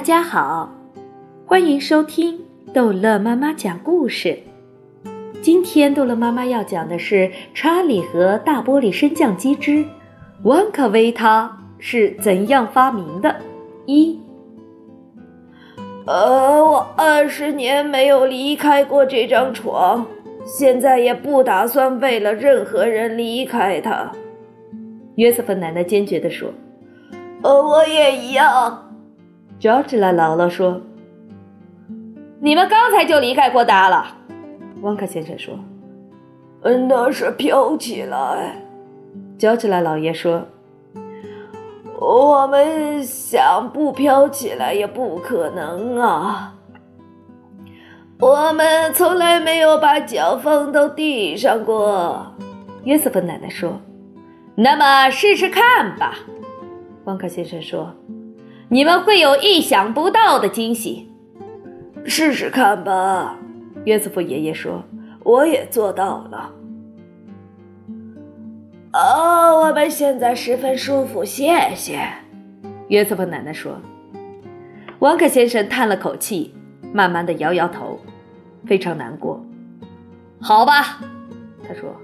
[0.00, 0.70] 大家好，
[1.44, 2.40] 欢迎收听
[2.72, 4.38] 逗乐妈妈讲故事。
[5.42, 7.16] 今天逗乐妈妈要讲的是
[7.52, 9.84] 《查理和大玻璃升降机之
[10.42, 13.28] 万卡维塔是怎样发明的》
[13.84, 14.18] 一。
[16.06, 20.06] 呃，我二十年没有离开过这张床，
[20.46, 24.10] 现在也不打算为了任何人离开它。
[25.16, 26.48] 约瑟芬奶奶坚决地说
[27.44, 28.84] ：“呃，我也一样。”
[29.60, 30.80] 乔治拉姥姥说
[32.40, 34.06] ：“你们刚才就离开过达了。”
[34.80, 35.54] 汪克先生说
[36.64, 38.56] ：“嗯，那是飘起来。”
[39.38, 40.46] 乔治拉老爷说
[42.00, 46.54] ：“我们想不飘起来也不可能啊！
[48.18, 52.34] 我们从来没有把脚放到地上过。”
[52.84, 53.78] 约瑟芬奶奶说
[54.56, 56.14] ：“那么试试看吧。”
[57.04, 57.94] 汪克先生说。
[58.72, 61.10] 你们会有意想不到的惊喜，
[62.04, 63.36] 试试看吧。
[63.84, 64.84] 约瑟夫爷爷说
[65.24, 66.52] ：“我也做到了。”
[68.94, 72.00] 哦，我们现在十分舒服，谢谢。
[72.88, 73.76] 约瑟夫奶奶说。
[75.00, 76.54] 王克先生叹了口气，
[76.92, 77.98] 慢慢的摇摇头，
[78.66, 79.44] 非常难过。
[80.40, 81.00] 好吧，
[81.66, 81.96] 他说：“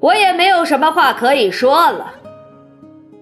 [0.00, 2.12] 我也没有什么话可以说了。”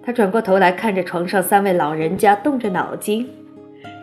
[0.02, 3.28] 他转过头来看着床上三位老人家，动着脑筋。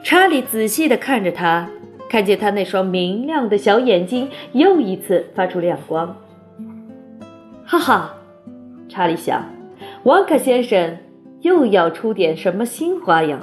[0.03, 1.67] 查理仔细地看着他，
[2.07, 6.15] 看见他那双明亮的小眼睛又一次发出亮光。
[7.65, 8.13] 哈哈，
[8.87, 9.43] 查理想，
[10.03, 10.97] 旺克先生
[11.41, 13.39] 又要出点什么新花样。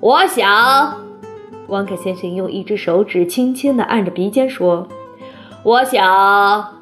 [0.00, 0.96] 我想，
[1.68, 4.88] 旺克先生用一只手指轻轻地按着鼻尖说
[5.62, 6.80] ：“我想，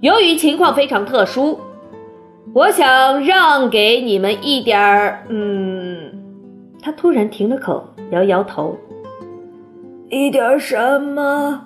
[0.00, 1.60] 由于情况非常特殊。”
[2.54, 6.12] 我想让给你们一点儿，嗯，
[6.82, 8.76] 他突然停了口，摇摇头。
[10.10, 11.64] 一点什么？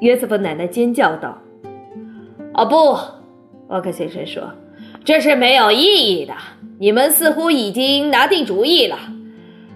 [0.00, 1.36] 约瑟夫奶奶尖叫道
[2.54, 2.96] ：“哦不！”
[3.68, 4.42] 沃克先生说
[5.04, 6.32] ：“这是没有意义的。
[6.78, 8.96] 你们似乎已经拿定主意了，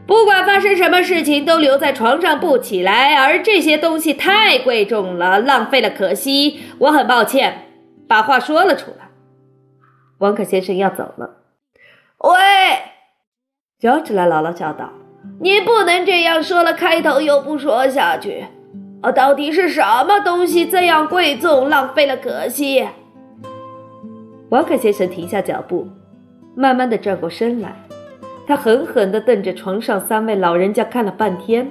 [0.06, 3.16] 不管发生什么事情，都留在床上不起来。
[3.16, 6.60] 而这些东西太贵重了，浪费了，可惜。
[6.78, 7.66] 我很抱歉，
[8.09, 9.09] 把话说了出来。”
[10.22, 11.38] 王可先生要走了。
[12.19, 12.31] 喂，
[13.81, 14.88] 乔治拉姥姥叫道
[15.43, 18.47] ：“你不能这样说了，开头又不说下去。
[19.00, 22.88] 啊，到底是什么东西这样贵重，浪费了，可惜？”
[24.50, 25.88] 王可先生停下脚步，
[26.55, 27.75] 慢慢的转过身来，
[28.47, 31.69] 他狠狠地瞪着床上三位老人家看了半天，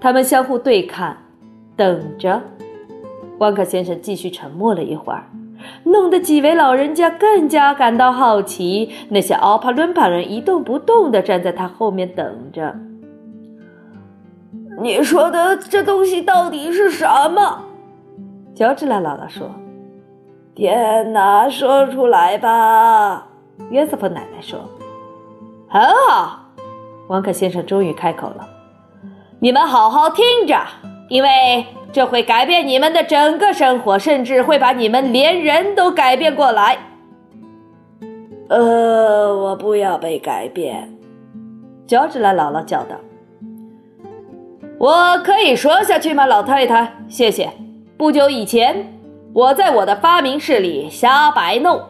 [0.00, 1.16] 他们相互对看，
[1.76, 2.40] 等着。
[3.40, 5.24] 王可先生继续沉默了一会儿。
[5.84, 8.90] 弄得几位老人家更加感到好奇。
[9.08, 12.74] 那些奥帕伦巴人一动不动地站在他后面等着。
[14.80, 17.64] 你说的这东西到底是什么？
[18.54, 19.50] 乔治拉姥姥说
[20.54, 23.26] ：“天哪，说出来吧！”
[23.70, 24.60] 约瑟夫奶奶说
[25.68, 26.40] ：“很好。”
[27.08, 28.48] 王克先生终于开口了
[29.40, 30.56] ：“你们好好听着，
[31.08, 36.78] 因为……”这会改变你们的整个生活，甚至会把你们连人都改变过来。
[38.48, 40.90] 呃，我不要被改变。”
[41.86, 42.96] 乔治拉姥姥叫道。
[44.80, 46.94] “我可以说下去吗，老太太？
[47.08, 47.50] 谢谢。
[47.98, 48.98] 不久以前，
[49.34, 51.80] 我在我的发明室里瞎摆弄，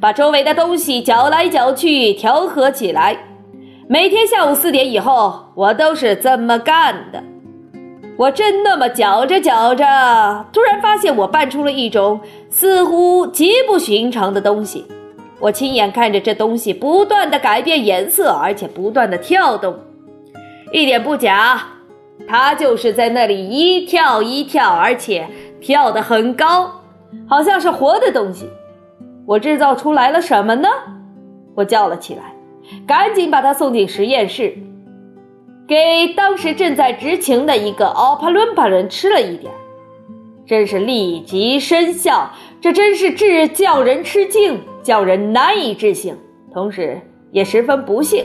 [0.00, 3.16] 把周围的东西搅来搅去，调和起来。
[3.88, 7.22] 每天下午四点以后，我都是这么干的。”
[8.16, 9.84] 我正那么搅着搅着，
[10.52, 14.86] 突然发现我拌出了一种似乎极不寻常的东西。
[15.38, 19.76] 我亲眼看着这东西不断的改变颜色，而且不断的跳动，
[20.72, 21.60] 一点不假，
[22.26, 25.28] 它就是在那里一跳一跳，而且
[25.60, 26.80] 跳得很高，
[27.28, 28.48] 好像是活的东西。
[29.26, 30.68] 我制造出来了什么呢？
[31.54, 32.34] 我叫了起来，
[32.86, 34.56] 赶紧把它送进实验室。
[35.66, 39.52] 给当时正在执勤的一个奥帕伦巴人吃了一点，
[40.46, 42.30] 真是立即生效。
[42.60, 46.16] 这真是至叫人吃惊，叫人难以置信，
[46.52, 47.00] 同时
[47.32, 48.24] 也十分不幸。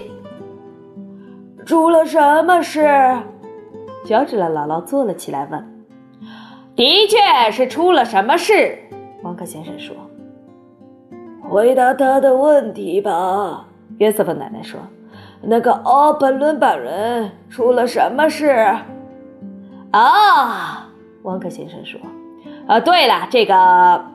[1.65, 2.87] 出了什么事？
[4.05, 5.83] 乔治的姥姥坐了起来问
[6.75, 8.77] ：“的确是出了什么事？”
[9.23, 9.95] 王克先生说
[11.49, 13.67] ：“回答他的问题吧。”
[13.97, 14.79] 约瑟夫奶奶说。
[15.43, 18.75] 那个奥本伦本人出了什么事？
[19.91, 20.89] 啊，
[21.23, 21.99] 汪克先生说
[22.67, 24.05] ：“啊，对了，这个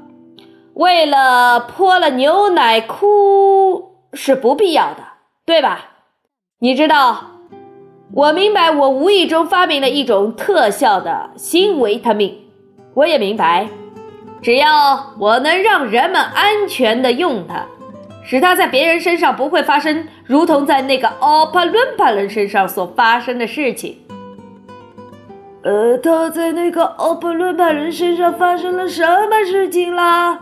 [0.75, 5.03] 为了泼了牛奶哭是不必要的，
[5.45, 5.81] 对吧？
[6.61, 7.19] 你知道
[8.13, 12.43] 我明白，我无意中发明了一种特效的新维他命。
[12.95, 13.69] 我也明白，
[14.41, 17.67] 只要我能让人们安全的用它，
[18.27, 23.99] 使它在别人身上不会发生如同在那个奥帕伦帕人身上所发生的事情。
[25.63, 30.41] 呃，他在那个奥帕伦帕人身上发生了什么事情啦？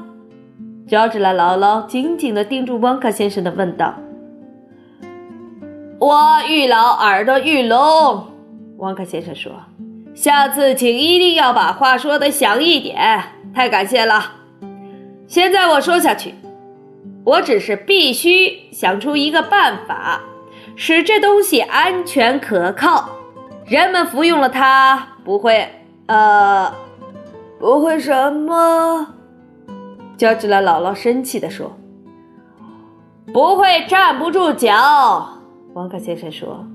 [0.87, 3.95] 乔治拉姥姥紧紧地盯住旺卡先生的问道。
[5.99, 8.27] 我玉老耳朵玉聋，
[8.77, 9.53] 旺卡先生说
[10.15, 13.23] ：“下次请一定要把话说的响一点。”
[13.55, 14.33] 太感谢了。
[15.27, 16.35] 现在我说下去，
[17.25, 20.21] 我只是必须想出一个办法，
[20.77, 23.11] 使这东西安全可靠，
[23.67, 25.69] 人们服用了它不会……
[26.07, 26.71] 呃，
[27.59, 29.15] 不会什么？
[30.19, 31.75] 乔治拉姥姥生气地说
[33.33, 35.41] ：“不会站不住脚。”
[35.73, 36.67] 王克先生说：“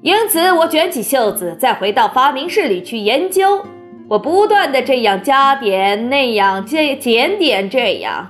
[0.00, 3.62] 因此，我卷起袖子，再回到发明室里去研究。
[4.08, 8.28] 我不断的这样加点，那样减减点，这样。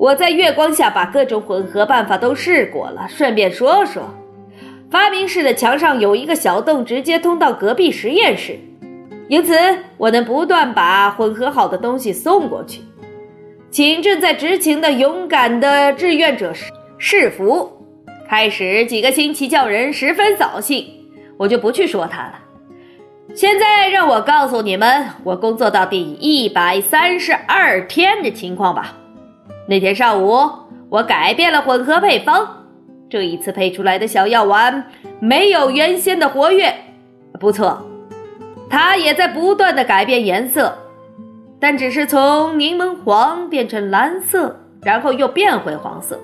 [0.00, 3.06] 我在月光下把各种混合办法都试过了。
[3.06, 4.02] 顺便说说，
[4.90, 8.58] 发明室的墙上有一个小洞，直接通到隔壁实验室，
[9.28, 9.54] 因此
[9.98, 12.80] 我能不断把混合好的东西送过去。
[13.70, 16.50] 请正在执勤的勇敢的志愿者
[16.96, 17.70] 试服。”
[18.26, 20.86] 开始几个星期叫人十分扫兴，
[21.36, 22.38] 我就不去说他了。
[23.34, 28.96] 现在让我告诉你们我工作到第一百三十二天的情况吧。
[29.70, 30.36] 那天上午，
[30.88, 32.44] 我改变了混合配方，
[33.08, 34.84] 这一次配出来的小药丸
[35.20, 36.74] 没有原先的活跃，
[37.38, 37.80] 不错，
[38.68, 40.76] 它也在不断的改变颜色，
[41.60, 46.18] 但只是从柠檬黄变成蓝色，然后又变回黄色。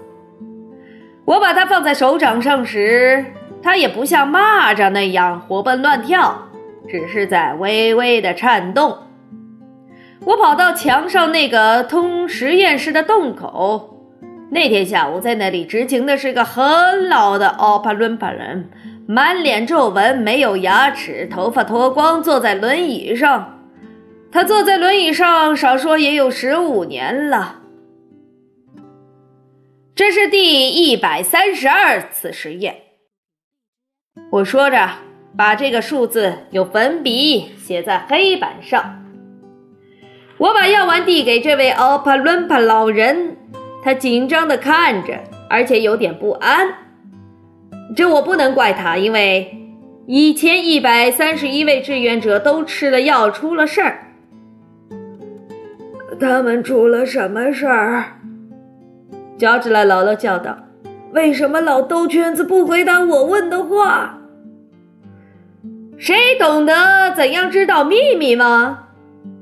[1.24, 3.24] 我把它放在手掌上时，
[3.62, 6.48] 它也不像蚂蚱那样活蹦乱跳，
[6.88, 8.98] 只是在微微的颤动。
[10.26, 13.96] 我跑到墙上那个通实验室的洞口，
[14.50, 18.68] 那天下午在那里执勤的是个很老的奥帕伦帕人，
[19.06, 23.52] 满脸皱纹，没有牙齿，头发脱光，坐在轮椅上。
[24.32, 27.60] 他坐在轮椅上，少说也有十五年了。
[29.94, 32.78] 这是第一百三十二次实验。
[34.32, 34.90] 我说着，
[35.38, 39.05] 把这个数字用粉笔写在黑板上。
[40.38, 43.36] 我把药丸递给这位奥帕伦帕老人，
[43.82, 45.18] 他紧张的看着，
[45.48, 46.68] 而且有点不安。
[47.96, 49.70] 这我不能怪他，因为
[50.06, 54.02] 以前一百三十一位志愿者都吃了药，出了事儿。
[56.20, 58.04] 他们出了什么事儿？
[59.38, 60.56] 乔治拉姥姥叫道
[61.12, 64.18] ：“为什么老兜圈子不回答我问的话？
[65.96, 68.80] 谁懂得怎样知道秘密吗？”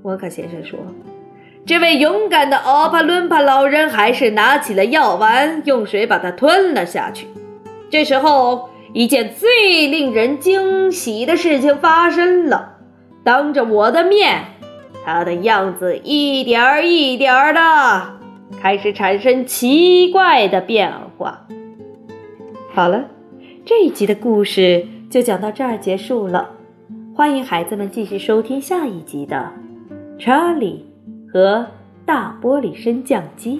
[0.04, 0.78] 沃克先生说
[1.64, 7.26] ：“这位勇敢的奥帕伦帕老人还是拿起了药丸，用水把它吞了下去。
[7.88, 12.74] 这时候，一件最令人惊喜的事情发生了，
[13.22, 14.44] 当着我的面，
[15.06, 17.60] 他的样子一点儿一点儿的。”
[18.60, 21.46] 开始产生奇怪的变化。
[22.74, 23.06] 好了，
[23.64, 26.50] 这一集的故事就讲到这儿结束了。
[27.16, 29.36] 欢迎孩子们继续收听下一集的
[30.18, 30.86] 《查理
[31.32, 31.66] 和
[32.06, 33.56] 大玻璃升降机》。